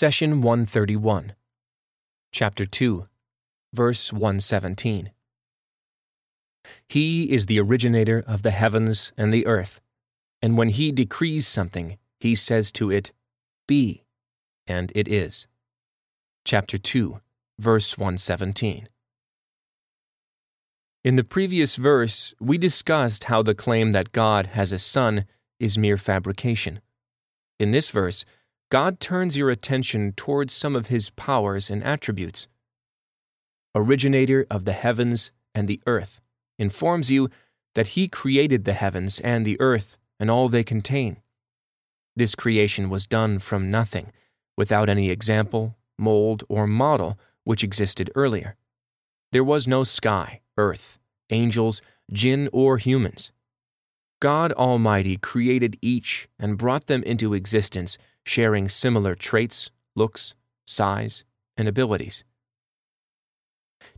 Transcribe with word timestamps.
Session 0.00 0.42
131, 0.42 1.32
Chapter 2.30 2.64
2, 2.64 3.08
Verse 3.74 4.12
117. 4.12 5.10
He 6.88 7.32
is 7.32 7.46
the 7.46 7.58
originator 7.58 8.22
of 8.24 8.44
the 8.44 8.52
heavens 8.52 9.12
and 9.18 9.34
the 9.34 9.44
earth, 9.44 9.80
and 10.40 10.56
when 10.56 10.68
he 10.68 10.92
decrees 10.92 11.48
something, 11.48 11.98
he 12.20 12.36
says 12.36 12.70
to 12.70 12.92
it, 12.92 13.10
Be, 13.66 14.04
and 14.68 14.92
it 14.94 15.08
is. 15.08 15.48
Chapter 16.44 16.78
2, 16.78 17.20
Verse 17.58 17.98
117. 17.98 18.88
In 21.02 21.16
the 21.16 21.24
previous 21.24 21.74
verse, 21.74 22.34
we 22.38 22.56
discussed 22.56 23.24
how 23.24 23.42
the 23.42 23.52
claim 23.52 23.90
that 23.90 24.12
God 24.12 24.46
has 24.46 24.70
a 24.70 24.78
son 24.78 25.24
is 25.58 25.76
mere 25.76 25.96
fabrication. 25.96 26.78
In 27.58 27.72
this 27.72 27.90
verse, 27.90 28.24
God 28.70 29.00
turns 29.00 29.36
your 29.36 29.48
attention 29.48 30.12
towards 30.12 30.52
some 30.52 30.76
of 30.76 30.88
his 30.88 31.08
powers 31.10 31.70
and 31.70 31.82
attributes. 31.82 32.48
Originator 33.74 34.46
of 34.50 34.66
the 34.66 34.72
heavens 34.72 35.30
and 35.54 35.66
the 35.66 35.80
earth 35.86 36.20
informs 36.58 37.10
you 37.10 37.30
that 37.74 37.88
he 37.88 38.08
created 38.08 38.64
the 38.64 38.74
heavens 38.74 39.20
and 39.20 39.46
the 39.46 39.58
earth 39.60 39.96
and 40.20 40.30
all 40.30 40.48
they 40.48 40.64
contain. 40.64 41.18
This 42.14 42.34
creation 42.34 42.90
was 42.90 43.06
done 43.06 43.38
from 43.38 43.70
nothing, 43.70 44.12
without 44.56 44.88
any 44.88 45.08
example, 45.08 45.76
mold, 45.98 46.44
or 46.48 46.66
model 46.66 47.18
which 47.44 47.64
existed 47.64 48.10
earlier. 48.14 48.56
There 49.32 49.44
was 49.44 49.66
no 49.66 49.84
sky, 49.84 50.40
earth, 50.58 50.98
angels, 51.30 51.80
jinn, 52.12 52.48
or 52.52 52.76
humans. 52.76 53.32
God 54.20 54.52
Almighty 54.52 55.16
created 55.16 55.76
each 55.80 56.28
and 56.38 56.58
brought 56.58 56.86
them 56.86 57.02
into 57.04 57.34
existence, 57.34 57.98
sharing 58.24 58.68
similar 58.68 59.14
traits, 59.14 59.70
looks, 59.94 60.34
size, 60.66 61.24
and 61.56 61.68
abilities. 61.68 62.24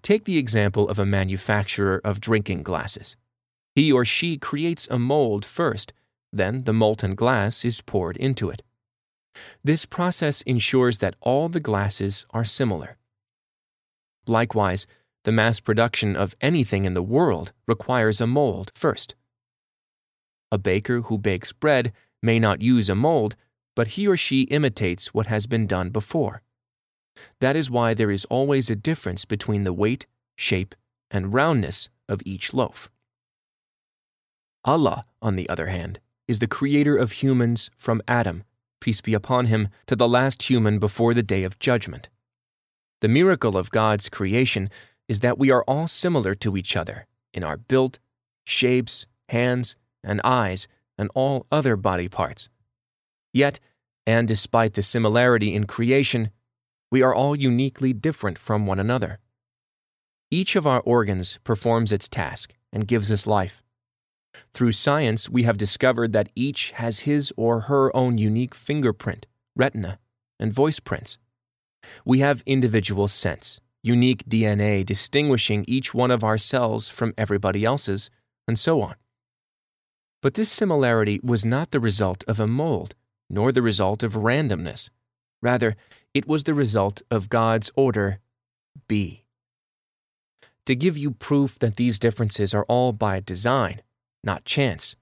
Take 0.03 0.25
the 0.25 0.37
example 0.37 0.89
of 0.89 0.99
a 0.99 1.07
manufacturer 1.07 2.01
of 2.05 2.21
drinking 2.21 2.63
glasses. 2.63 3.17
He 3.75 3.91
or 3.91 4.05
she 4.05 4.37
creates 4.37 4.87
a 4.91 4.99
mold 4.99 5.45
first, 5.45 5.93
then 6.33 6.65
the 6.65 6.73
molten 6.73 7.15
glass 7.15 7.65
is 7.65 7.81
poured 7.81 8.17
into 8.19 8.51
it. 8.51 8.63
This 9.65 9.87
process 9.87 10.43
ensures 10.43 10.99
that 10.99 11.17
all 11.21 11.49
the 11.49 11.61
glasses 11.61 12.27
are 12.31 12.45
similar. 12.45 12.99
Likewise, 14.27 14.87
the 15.25 15.33
mass 15.33 15.61
production 15.61 16.17
of 16.17 16.35
anything 16.41 16.85
in 16.85 16.95
the 16.95 17.03
world 17.03 17.53
requires 17.67 18.21
a 18.21 18.27
mold 18.27 18.71
first. 18.75 19.15
A 20.53 20.59
baker 20.59 21.03
who 21.03 21.19
bakes 21.19 21.53
bread 21.53 21.93
may 22.23 22.39
not 22.39 22.63
use 22.63 22.89
a 22.89 22.95
mold, 22.95 23.37
but 23.77 23.89
he 23.89 24.07
or 24.07 24.17
she 24.17 24.43
imitates 24.43 25.15
what 25.15 25.27
has 25.27 25.47
been 25.47 25.67
done 25.67 25.91
before. 25.91 26.43
That 27.41 27.57
is 27.57 27.71
why 27.71 27.95
there 27.95 28.11
is 28.11 28.25
always 28.27 28.71
a 28.71 28.77
difference 28.77 29.25
between 29.25 29.65
the 29.65 29.73
weight, 29.73 30.07
shape, 30.37 30.75
and 31.11 31.35
roundness 31.35 31.89
of 32.09 32.23
each 32.25 32.53
loaf. 32.53 32.91
Allah, 34.65 35.05
on 35.23 35.37
the 35.37 35.49
other 35.49 35.67
hand, 35.67 36.01
is 36.29 36.39
the 36.39 36.47
creator 36.47 36.97
of 36.97 37.13
humans 37.13 37.71
from 37.77 38.03
Adam, 38.07 38.45
peace 38.81 39.01
be 39.01 39.15
upon 39.15 39.47
him, 39.47 39.69
to 39.87 39.97
the 39.97 40.09
last 40.09 40.45
human 40.45 40.79
before 40.79 41.15
the 41.15 41.23
day 41.23 41.45
of 41.45 41.59
judgment. 41.59 42.09
The 43.01 43.09
miracle 43.09 43.57
of 43.57 43.71
God's 43.71 44.09
creation 44.09 44.69
is 45.09 45.21
that 45.21 45.39
we 45.39 45.51
are 45.51 45.65
all 45.65 45.89
similar 45.89 46.35
to 46.37 46.57
each 46.57 46.77
other 46.77 47.07
in 47.33 47.43
our 47.43 47.57
build, 47.57 47.99
shapes, 48.45 49.07
hands, 49.29 49.77
and 50.05 50.21
eyes, 50.25 50.69
and 50.99 51.11
all 51.15 51.47
other 51.51 51.77
body 51.77 52.09
parts. 52.09 52.49
Yet, 53.33 53.61
and 54.07 54.27
despite 54.27 54.75
the 54.75 54.83
similarity 54.83 55.55
in 55.55 55.67
creation, 55.67 56.31
we 56.91 57.03
are 57.03 57.15
all 57.15 57.37
uniquely 57.37 57.93
different 57.93 58.39
from 58.39 58.67
one 58.67 58.81
another. 58.81 59.19
Each 60.31 60.57
of 60.57 60.67
our 60.67 60.81
organs 60.81 61.39
performs 61.45 61.93
its 61.93 62.09
task 62.09 62.55
and 62.73 62.87
gives 62.87 63.11
us 63.11 63.27
life. 63.27 63.63
Through 64.55 64.73
science, 64.73 65.29
we 65.29 65.43
have 65.45 65.57
discovered 65.57 66.13
that 66.13 66.31
each 66.35 66.71
has 66.73 67.01
his 67.01 67.33
or 67.37 67.63
her 67.63 67.95
own 67.97 68.19
unique 68.19 68.55
fingerprint, 68.55 69.27
retina, 69.57 69.99
and 70.39 70.53
voice 70.53 70.81
prints. 70.81 71.19
We 72.05 72.21
have 72.21 72.43
individual 72.47 73.09
sense, 73.09 73.61
unique 73.83 74.25
DNA 74.29 74.85
distinguishing 74.85 75.65
each 75.67 75.95
one 75.95 76.11
of 76.11 76.23
our 76.23 76.39
cells 76.39 76.89
from 76.89 77.15
everybody 77.19 77.65
else's, 77.65 78.11
and 78.47 78.59
so 78.59 78.83
on. 78.83 78.95
But 80.23 80.35
this 80.35 80.51
similarity 80.51 81.21
was 81.23 81.45
not 81.45 81.71
the 81.71 81.81
result 81.81 82.25
of 82.29 82.39
a 82.39 82.47
mold, 82.47 82.95
nor 83.29 83.53
the 83.53 83.63
result 83.63 84.03
of 84.03 84.15
randomness. 84.15 84.91
Rather, 85.41 85.77
it 86.13 86.27
was 86.27 86.45
the 86.45 86.55
result 86.55 87.03
of 87.11 87.29
God's 87.29 87.71
order 87.75 88.19
Be. 88.89 89.25
To 90.67 90.75
give 90.75 90.97
you 90.97 91.13
proof 91.13 91.59
that 91.59 91.77
these 91.77 91.99
differences 91.99 92.53
are 92.53 92.67
all 92.69 92.93
by 92.93 93.21
design, 93.21 93.83
not 94.23 94.45
chance, 94.45 94.95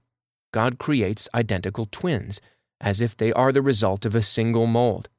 God 0.51 0.79
creates 0.79 1.29
identical 1.33 1.85
twins 1.85 2.39
as 2.81 3.01
if 3.01 3.15
they 3.15 3.33
are 3.33 3.51
the 3.51 3.61
result 3.61 4.05
of 4.05 4.15
a 4.15 4.21
single 4.21 4.65
mold. 4.65 5.09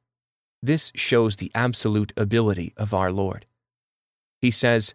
This 0.63 0.91
shows 0.95 1.35
the 1.35 1.51
absolute 1.53 2.11
ability 2.17 2.73
of 2.75 2.93
our 2.93 3.11
Lord. 3.11 3.45
He 4.41 4.51
says, 4.51 4.93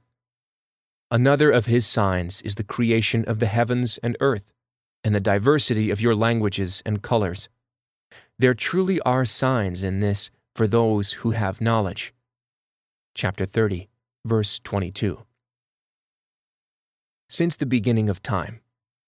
Another 1.11 1.50
of 1.50 1.67
his 1.67 1.87
signs 1.87 2.43
is 2.43 2.56
the 2.56 2.65
creation 2.65 3.25
of 3.27 3.38
the 3.38 3.47
heavens 3.47 3.99
and 4.03 4.17
earth, 4.21 4.53
and 5.06 5.15
the 5.15 5.21
diversity 5.21 5.89
of 5.89 6.00
your 6.00 6.17
languages 6.17 6.83
and 6.84 7.00
colors. 7.00 7.49
There 8.41 8.55
truly 8.55 8.99
are 9.03 9.25
signs 9.25 9.84
in 9.84 10.00
this 10.00 10.33
for 10.56 10.67
those 10.67 11.12
who 11.22 11.31
have 11.31 11.61
knowledge. 11.61 12.12
Chapter 13.15 13.47
30, 13.47 13.89
verse 14.25 14.59
22. 14.59 15.25
Since 17.28 17.55
the 17.55 17.67
beginning 17.67 18.11
of 18.11 18.21
time, 18.21 18.59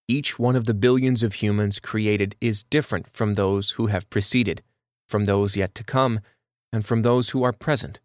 each 0.07 0.39
one 0.39 0.55
of 0.55 0.67
the 0.67 0.73
billions 0.73 1.25
of 1.25 1.43
humans 1.43 1.81
created 1.81 2.37
is 2.41 2.63
different 2.63 3.11
from 3.13 3.35
those 3.35 3.71
who 3.71 3.89
have 3.89 4.09
preceded, 4.09 4.63
from 5.09 5.25
those 5.25 5.57
yet 5.57 5.75
to 5.75 5.83
come, 5.83 6.21
and 6.73 6.87
from 6.87 7.03
those 7.03 7.31
who 7.31 7.43
are 7.43 7.53
present. 7.53 7.99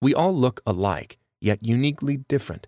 We 0.00 0.14
all 0.14 0.34
look 0.34 0.62
alike, 0.66 1.18
yet 1.38 1.58
uniquely 1.62 2.16
different. 2.16 2.66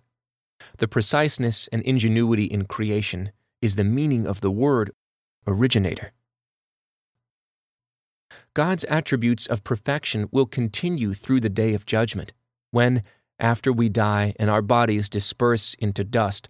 The 0.77 0.87
preciseness 0.87 1.67
and 1.69 1.81
ingenuity 1.81 2.45
in 2.45 2.65
creation 2.65 3.31
is 3.61 3.75
the 3.75 3.83
meaning 3.83 4.25
of 4.25 4.41
the 4.41 4.51
word 4.51 4.91
originator. 5.47 6.11
God's 8.53 8.83
attributes 8.85 9.47
of 9.47 9.63
perfection 9.63 10.27
will 10.31 10.45
continue 10.45 11.13
through 11.13 11.39
the 11.39 11.49
day 11.49 11.73
of 11.73 11.85
judgment, 11.85 12.33
when, 12.71 13.03
after 13.39 13.71
we 13.71 13.89
die 13.89 14.33
and 14.39 14.49
our 14.49 14.61
bodies 14.61 15.09
disperse 15.09 15.73
into 15.75 16.03
dust, 16.03 16.49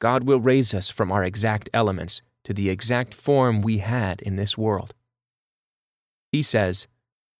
God 0.00 0.24
will 0.24 0.40
raise 0.40 0.74
us 0.74 0.88
from 0.88 1.12
our 1.12 1.24
exact 1.24 1.68
elements 1.72 2.22
to 2.44 2.52
the 2.52 2.70
exact 2.70 3.14
form 3.14 3.60
we 3.60 3.78
had 3.78 4.20
in 4.20 4.36
this 4.36 4.58
world. 4.58 4.94
He 6.32 6.42
says, 6.42 6.86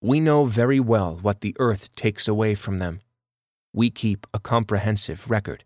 We 0.00 0.20
know 0.20 0.44
very 0.44 0.78
well 0.78 1.18
what 1.20 1.40
the 1.40 1.56
earth 1.58 1.94
takes 1.96 2.28
away 2.28 2.54
from 2.54 2.78
them. 2.78 3.00
We 3.72 3.90
keep 3.90 4.26
a 4.32 4.38
comprehensive 4.38 5.30
record. 5.30 5.64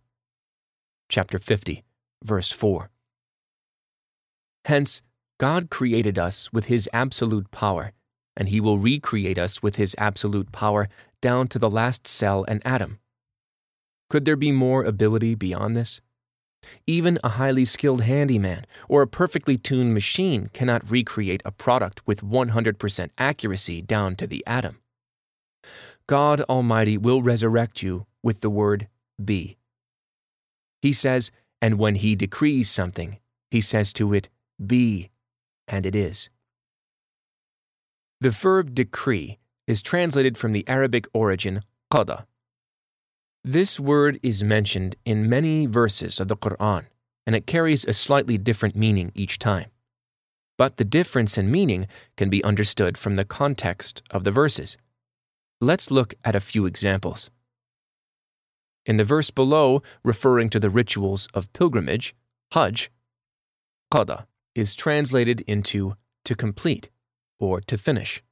Chapter 1.08 1.38
50, 1.38 1.84
verse 2.22 2.50
4. 2.50 2.90
Hence, 4.66 5.02
God 5.38 5.70
created 5.70 6.18
us 6.18 6.52
with 6.52 6.66
His 6.66 6.88
absolute 6.92 7.50
power 7.50 7.92
and 8.36 8.50
he 8.50 8.60
will 8.60 8.78
recreate 8.78 9.38
us 9.38 9.62
with 9.62 9.76
his 9.76 9.96
absolute 9.98 10.52
power 10.52 10.88
down 11.22 11.48
to 11.48 11.58
the 11.58 11.70
last 11.70 12.06
cell 12.06 12.44
and 12.46 12.60
atom. 12.64 12.98
Could 14.10 14.24
there 14.24 14.36
be 14.36 14.52
more 14.52 14.84
ability 14.84 15.34
beyond 15.34 15.74
this? 15.74 16.00
Even 16.86 17.18
a 17.24 17.30
highly 17.30 17.64
skilled 17.64 18.02
handyman 18.02 18.66
or 18.88 19.02
a 19.02 19.06
perfectly 19.06 19.56
tuned 19.56 19.94
machine 19.94 20.50
cannot 20.52 20.88
recreate 20.90 21.42
a 21.44 21.52
product 21.52 22.06
with 22.06 22.22
100% 22.22 23.10
accuracy 23.18 23.82
down 23.82 24.16
to 24.16 24.26
the 24.26 24.44
atom. 24.46 24.80
God 26.06 26.40
Almighty 26.42 26.98
will 26.98 27.22
resurrect 27.22 27.82
you 27.82 28.06
with 28.22 28.40
the 28.40 28.50
word 28.50 28.88
be. 29.22 29.56
He 30.82 30.92
says, 30.92 31.30
and 31.62 31.78
when 31.78 31.96
He 31.96 32.14
decrees 32.14 32.68
something, 32.68 33.18
He 33.50 33.60
says 33.60 33.92
to 33.94 34.12
it, 34.12 34.28
Be, 34.64 35.10
and 35.68 35.84
it 35.84 35.94
is. 35.94 36.28
The 38.20 38.30
verb 38.30 38.74
decree 38.74 39.38
is 39.66 39.82
translated 39.82 40.38
from 40.38 40.52
the 40.52 40.66
Arabic 40.66 41.06
origin 41.12 41.62
qada. 41.92 42.24
This 43.44 43.78
word 43.78 44.18
is 44.22 44.42
mentioned 44.42 44.96
in 45.04 45.28
many 45.28 45.66
verses 45.66 46.18
of 46.18 46.28
the 46.28 46.36
Quran, 46.36 46.86
and 47.26 47.36
it 47.36 47.46
carries 47.46 47.84
a 47.84 47.92
slightly 47.92 48.38
different 48.38 48.74
meaning 48.74 49.12
each 49.14 49.38
time. 49.38 49.70
But 50.58 50.78
the 50.78 50.84
difference 50.84 51.36
in 51.36 51.50
meaning 51.50 51.86
can 52.16 52.30
be 52.30 52.42
understood 52.42 52.96
from 52.96 53.16
the 53.16 53.24
context 53.24 54.02
of 54.10 54.24
the 54.24 54.30
verses. 54.30 54.78
Let's 55.60 55.90
look 55.90 56.14
at 56.24 56.34
a 56.34 56.40
few 56.40 56.64
examples. 56.66 57.30
In 58.86 58.96
the 58.96 59.04
verse 59.04 59.30
below, 59.30 59.82
referring 60.04 60.48
to 60.50 60.60
the 60.60 60.70
rituals 60.70 61.28
of 61.34 61.52
pilgrimage, 61.52 62.14
Hajj, 62.52 62.90
qada, 63.92 64.26
is 64.56 64.74
translated 64.74 65.42
into 65.42 65.94
to 66.24 66.34
complete 66.34 66.90
or 67.38 67.60
to 67.60 67.76
finish. 67.78 68.22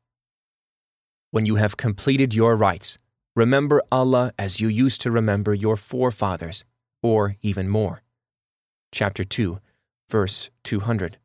when 1.34 1.44
you 1.44 1.56
have 1.56 1.76
completed 1.76 2.32
your 2.32 2.54
rites, 2.54 2.96
remember 3.34 3.82
Allah 3.90 4.32
as 4.38 4.60
you 4.60 4.68
used 4.68 5.00
to 5.00 5.10
remember 5.10 5.52
your 5.52 5.76
forefathers, 5.76 6.64
or 7.02 7.34
even 7.42 7.68
more. 7.68 8.02
Chapter 8.92 9.24
2, 9.24 9.58
verse 10.08 10.50
200. 10.62 11.18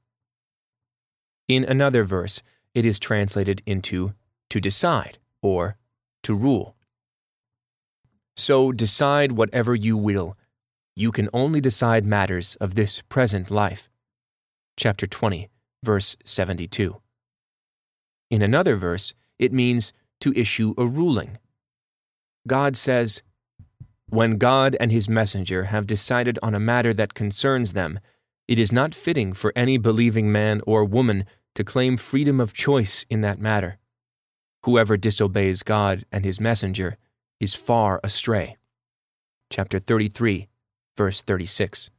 In 1.48 1.64
another 1.64 2.04
verse, 2.04 2.42
it 2.74 2.86
is 2.86 2.98
translated 2.98 3.62
into 3.68 4.16
to 4.50 4.60
decide 4.60 5.20
or 5.44 5.78
to 6.24 6.34
rule. 6.34 6.76
So 8.36 8.72
decide 8.72 9.34
whatever 9.34 9.76
you 9.76 9.96
will. 9.96 10.36
You 10.96 11.12
can 11.12 11.30
only 11.34 11.62
decide 11.62 12.04
matters 12.04 12.56
of 12.56 12.74
this 12.74 13.04
present 13.04 13.52
life. 13.52 13.89
Chapter 14.80 15.08
20, 15.08 15.50
verse 15.84 16.16
72. 16.24 17.02
In 18.30 18.42
another 18.42 18.78
verse, 18.78 19.14
it 19.38 19.52
means 19.52 19.92
to 20.22 20.32
issue 20.38 20.74
a 20.78 20.88
ruling. 20.88 21.38
God 22.48 22.78
says, 22.78 23.22
When 24.08 24.38
God 24.38 24.78
and 24.80 24.90
his 24.90 25.10
messenger 25.10 25.66
have 25.66 25.86
decided 25.86 26.40
on 26.42 26.56
a 26.56 26.62
matter 26.62 26.94
that 26.94 27.14
concerns 27.14 27.74
them, 27.74 28.00
it 28.48 28.58
is 28.58 28.72
not 28.72 28.96
fitting 28.96 29.34
for 29.34 29.52
any 29.54 29.78
believing 29.78 30.32
man 30.32 30.62
or 30.66 30.86
woman 30.86 31.26
to 31.56 31.66
claim 31.66 31.98
freedom 31.98 32.40
of 32.40 32.54
choice 32.54 33.06
in 33.10 33.20
that 33.20 33.38
matter. 33.38 33.80
Whoever 34.64 34.96
disobeys 34.96 35.62
God 35.62 36.06
and 36.10 36.24
his 36.24 36.40
messenger 36.40 36.96
is 37.42 37.54
far 37.54 38.00
astray. 38.02 38.56
Chapter 39.50 39.78
33, 39.78 40.48
verse 40.96 41.22
36. 41.22 41.90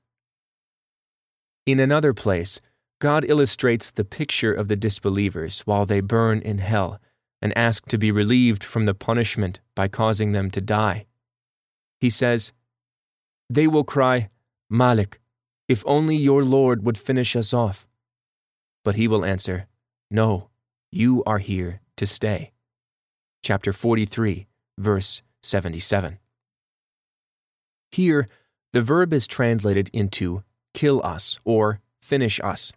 In 1.67 1.79
another 1.79 2.15
place, 2.15 2.59
God 3.01 3.25
illustrates 3.27 3.91
the 3.91 4.05
picture 4.05 4.53
of 4.53 4.69
the 4.69 4.77
disbelievers 4.77 5.63
while 5.63 5.87
they 5.87 6.01
burn 6.01 6.41
in 6.41 6.59
hell 6.59 7.01
and 7.41 7.57
ask 7.57 7.87
to 7.87 7.97
be 7.97 8.13
relieved 8.13 8.63
from 8.63 8.85
the 8.85 8.93
punishment 8.93 9.61
by 9.75 9.89
causing 9.89 10.33
them 10.33 10.51
to 10.51 10.61
die. 10.61 11.07
He 11.99 12.11
says, 12.11 12.53
They 13.49 13.67
will 13.67 13.85
cry, 13.85 14.29
Malik, 14.69 15.19
if 15.67 15.83
only 15.87 16.15
your 16.15 16.45
Lord 16.45 16.85
would 16.85 16.99
finish 16.99 17.35
us 17.35 17.55
off. 17.55 17.87
But 18.85 18.97
he 18.97 19.09
will 19.09 19.25
answer, 19.25 19.67
No, 20.11 20.51
you 20.93 21.25
are 21.27 21.39
here 21.39 21.81
to 21.97 22.07
stay. 22.07 22.53
Chapter 23.43 23.73
43, 23.73 24.47
verse 24.77 25.23
77. 25.43 26.19
Here, 27.93 28.29
the 28.75 28.83
verb 28.83 29.15
is 29.15 29.27
translated 29.27 29.89
into 29.95 30.45
kill 30.75 31.01
us 31.03 31.39
or 31.47 31.81
finish 32.01 32.39
us, 32.41 32.73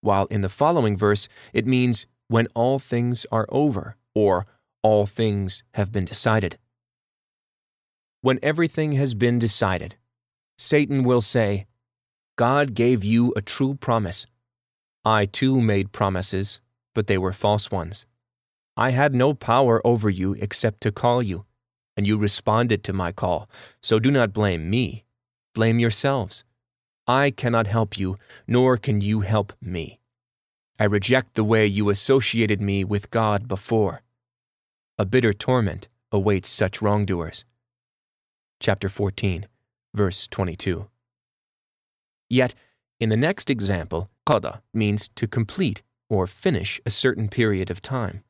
while 0.00 0.26
in 0.26 0.40
the 0.40 0.48
following 0.48 0.96
verse 0.96 1.28
it 1.52 1.66
means 1.66 2.06
when 2.28 2.46
all 2.54 2.78
things 2.78 3.26
are 3.32 3.46
over 3.48 3.96
or 4.14 4.46
all 4.82 5.06
things 5.06 5.62
have 5.74 5.92
been 5.92 6.04
decided. 6.04 6.58
When 8.22 8.38
everything 8.42 8.92
has 8.92 9.14
been 9.14 9.38
decided, 9.38 9.96
Satan 10.58 11.04
will 11.04 11.20
say, 11.20 11.66
God 12.36 12.74
gave 12.74 13.04
you 13.04 13.32
a 13.36 13.42
true 13.42 13.74
promise. 13.74 14.26
I 15.04 15.26
too 15.26 15.60
made 15.60 15.92
promises, 15.92 16.60
but 16.94 17.06
they 17.06 17.18
were 17.18 17.32
false 17.32 17.70
ones. 17.70 18.06
I 18.76 18.90
had 18.90 19.14
no 19.14 19.34
power 19.34 19.84
over 19.86 20.08
you 20.08 20.34
except 20.40 20.80
to 20.82 20.92
call 20.92 21.22
you 21.22 21.44
and 21.96 22.06
you 22.06 22.16
responded 22.16 22.82
to 22.84 22.92
my 22.92 23.12
call. 23.12 23.48
So 23.82 23.98
do 23.98 24.10
not 24.10 24.32
blame 24.32 24.70
me. 24.70 25.04
Blame 25.54 25.78
yourselves. 25.78 26.44
I 27.10 27.32
cannot 27.32 27.66
help 27.66 27.98
you, 27.98 28.18
nor 28.46 28.76
can 28.76 29.00
you 29.00 29.22
help 29.22 29.52
me. 29.60 29.98
I 30.78 30.84
reject 30.84 31.34
the 31.34 31.42
way 31.42 31.66
you 31.66 31.90
associated 31.90 32.62
me 32.62 32.84
with 32.84 33.10
God 33.10 33.48
before. 33.48 34.02
A 34.96 35.04
bitter 35.04 35.32
torment 35.32 35.88
awaits 36.12 36.48
such 36.48 36.80
wrongdoers. 36.80 37.44
Chapter 38.60 38.88
14, 38.88 39.46
verse 39.92 40.28
22. 40.28 40.88
Yet, 42.28 42.54
in 43.00 43.08
the 43.08 43.16
next 43.16 43.50
example, 43.50 44.08
qada 44.24 44.60
means 44.72 45.08
to 45.16 45.26
complete 45.26 45.82
or 46.08 46.28
finish 46.28 46.80
a 46.86 46.90
certain 46.92 47.28
period 47.28 47.72
of 47.72 47.82
time. 47.82 48.22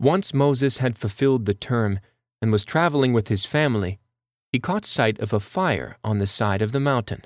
Once 0.00 0.32
Moses 0.32 0.78
had 0.78 0.96
fulfilled 0.96 1.44
the 1.44 1.52
term 1.52 2.00
and 2.40 2.50
was 2.50 2.64
traveling 2.64 3.12
with 3.12 3.28
his 3.28 3.44
family, 3.44 3.98
he 4.52 4.58
caught 4.58 4.84
sight 4.84 5.18
of 5.18 5.32
a 5.32 5.40
fire 5.40 5.96
on 6.02 6.18
the 6.18 6.26
side 6.26 6.62
of 6.62 6.72
the 6.72 6.80
mountain. 6.80 7.24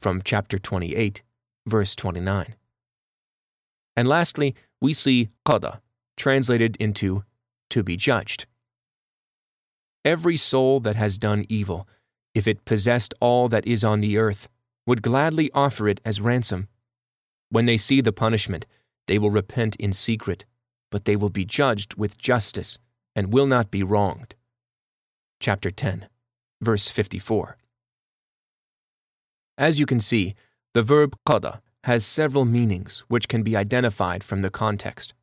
From 0.00 0.20
chapter 0.24 0.58
28, 0.58 1.22
verse 1.66 1.94
29. 1.96 2.54
And 3.96 4.08
lastly, 4.08 4.54
we 4.80 4.92
see 4.92 5.28
qada, 5.46 5.80
translated 6.16 6.76
into 6.76 7.24
to 7.70 7.82
be 7.82 7.96
judged. 7.96 8.46
Every 10.04 10.36
soul 10.36 10.80
that 10.80 10.96
has 10.96 11.18
done 11.18 11.44
evil, 11.48 11.88
if 12.34 12.46
it 12.46 12.64
possessed 12.64 13.14
all 13.20 13.48
that 13.48 13.66
is 13.66 13.84
on 13.84 14.00
the 14.00 14.18
earth, 14.18 14.48
would 14.86 15.02
gladly 15.02 15.50
offer 15.54 15.88
it 15.88 16.00
as 16.04 16.20
ransom. 16.20 16.68
When 17.50 17.66
they 17.66 17.76
see 17.76 18.00
the 18.00 18.12
punishment, 18.12 18.66
they 19.06 19.18
will 19.18 19.30
repent 19.30 19.76
in 19.76 19.92
secret 19.92 20.44
but 20.92 21.06
they 21.06 21.16
will 21.16 21.30
be 21.30 21.44
judged 21.44 21.96
with 21.96 22.18
justice 22.18 22.78
and 23.16 23.32
will 23.32 23.46
not 23.46 23.72
be 23.72 23.82
wronged. 23.82 24.36
Chapter 25.42 25.72
10, 25.72 26.06
verse 26.60 26.86
54. 26.88 27.56
As 29.58 29.80
you 29.80 29.86
can 29.86 29.98
see, 29.98 30.36
the 30.72 30.84
verb 30.84 31.16
qada 31.28 31.62
has 31.82 32.06
several 32.06 32.44
meanings 32.44 33.02
which 33.08 33.26
can 33.26 33.42
be 33.42 33.56
identified 33.56 34.22
from 34.22 34.42
the 34.42 34.50
context. 34.50 35.14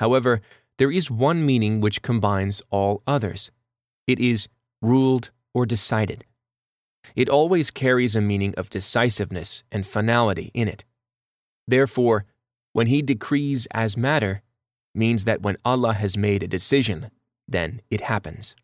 However, 0.00 0.40
there 0.78 0.90
is 0.90 1.08
one 1.08 1.46
meaning 1.46 1.80
which 1.80 2.02
combines 2.02 2.62
all 2.70 3.04
others. 3.06 3.52
It 4.08 4.18
is 4.18 4.48
ruled 4.82 5.30
or 5.54 5.66
decided. 5.66 6.24
It 7.14 7.28
always 7.28 7.70
carries 7.70 8.16
a 8.16 8.20
meaning 8.20 8.54
of 8.56 8.70
decisiveness 8.70 9.62
and 9.70 9.86
finality 9.86 10.50
in 10.52 10.66
it. 10.66 10.84
Therefore, 11.68 12.24
when 12.72 12.88
he 12.88 13.02
decrees 13.02 13.68
as 13.70 13.96
matter, 13.96 14.42
means 14.96 15.26
that 15.26 15.42
when 15.42 15.58
Allah 15.64 15.92
has 15.92 16.16
made 16.16 16.42
a 16.42 16.48
decision, 16.48 17.12
then 17.46 17.82
it 17.88 18.00
happens. 18.00 18.56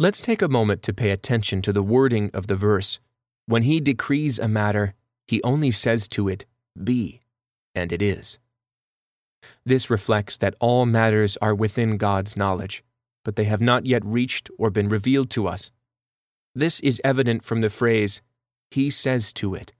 Let's 0.00 0.20
take 0.20 0.42
a 0.42 0.48
moment 0.48 0.82
to 0.82 0.92
pay 0.92 1.10
attention 1.10 1.60
to 1.62 1.72
the 1.72 1.82
wording 1.82 2.30
of 2.32 2.46
the 2.46 2.54
verse. 2.54 3.00
When 3.46 3.64
He 3.64 3.80
decrees 3.80 4.38
a 4.38 4.46
matter, 4.46 4.94
He 5.26 5.42
only 5.42 5.72
says 5.72 6.06
to 6.08 6.28
it, 6.28 6.46
Be, 6.80 7.20
and 7.74 7.92
it 7.92 8.00
is. 8.00 8.38
This 9.66 9.90
reflects 9.90 10.36
that 10.36 10.54
all 10.60 10.86
matters 10.86 11.36
are 11.42 11.52
within 11.52 11.96
God's 11.96 12.36
knowledge, 12.36 12.84
but 13.24 13.34
they 13.34 13.42
have 13.44 13.60
not 13.60 13.86
yet 13.86 14.04
reached 14.04 14.50
or 14.56 14.70
been 14.70 14.88
revealed 14.88 15.30
to 15.30 15.48
us. 15.48 15.72
This 16.54 16.78
is 16.78 17.00
evident 17.02 17.42
from 17.42 17.60
the 17.60 17.70
phrase, 17.70 18.22
He 18.70 18.90
says 18.90 19.32
to 19.32 19.56
it. 19.56 19.72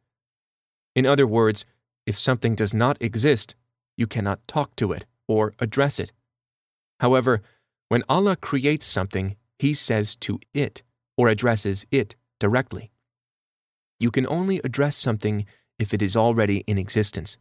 In 0.97 1.07
other 1.07 1.29
words, 1.29 1.65
if 2.07 2.19
something 2.19 2.57
does 2.57 2.75
not 2.75 3.01
exist, 3.01 3.55
you 3.97 4.09
cannot 4.09 4.47
talk 4.49 4.75
to 4.77 4.91
it 4.91 5.07
or 5.29 5.55
address 5.61 6.01
it. 6.01 6.11
However, 6.99 7.41
when 7.89 8.03
Allah 8.09 8.35
creates 8.35 8.85
something, 8.85 9.37
He 9.59 9.75
says 9.75 10.17
to 10.17 10.39
it 10.55 10.83
or 11.17 11.29
addresses 11.29 11.87
it 11.91 12.15
directly. 12.39 12.91
You 13.99 14.11
can 14.11 14.27
only 14.27 14.61
address 14.63 14.97
something 14.97 15.45
if 15.79 15.93
it 15.93 16.03
is 16.03 16.17
already 16.17 16.59
in 16.67 16.79
existence. 16.79 17.37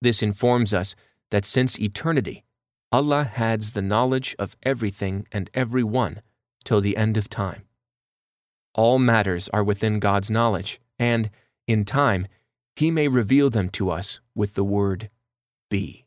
This 0.00 0.22
informs 0.22 0.74
us 0.74 0.94
that 1.30 1.44
since 1.44 1.78
eternity, 1.78 2.44
Allah 2.90 3.24
has 3.24 3.72
the 3.72 3.82
knowledge 3.82 4.34
of 4.38 4.56
everything 4.62 5.26
and 5.30 5.50
everyone 5.54 6.22
till 6.64 6.80
the 6.80 6.96
end 6.96 7.16
of 7.16 7.28
time. 7.28 7.64
All 8.74 8.98
matters 8.98 9.48
are 9.50 9.64
within 9.64 9.98
God's 9.98 10.30
knowledge, 10.30 10.80
and, 10.98 11.30
in 11.66 11.84
time, 11.84 12.26
He 12.76 12.90
may 12.90 13.08
reveal 13.08 13.50
them 13.50 13.68
to 13.70 13.90
us 13.90 14.20
with 14.34 14.54
the 14.54 14.64
word 14.64 15.10
be. 15.68 16.06